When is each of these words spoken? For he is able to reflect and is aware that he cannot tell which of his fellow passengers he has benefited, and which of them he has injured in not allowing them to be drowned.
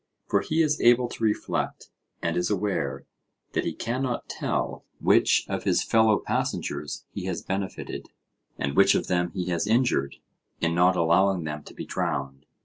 For 0.25 0.41
he 0.41 0.63
is 0.63 0.81
able 0.81 1.07
to 1.09 1.23
reflect 1.23 1.91
and 2.23 2.35
is 2.35 2.49
aware 2.49 3.05
that 3.53 3.65
he 3.65 3.71
cannot 3.75 4.27
tell 4.27 4.83
which 4.99 5.45
of 5.47 5.63
his 5.63 5.83
fellow 5.83 6.17
passengers 6.17 7.05
he 7.11 7.25
has 7.25 7.43
benefited, 7.43 8.09
and 8.57 8.75
which 8.75 8.95
of 8.95 9.05
them 9.05 9.29
he 9.35 9.45
has 9.49 9.67
injured 9.67 10.15
in 10.59 10.73
not 10.73 10.95
allowing 10.95 11.43
them 11.43 11.61
to 11.65 11.75
be 11.75 11.85
drowned. 11.85 12.47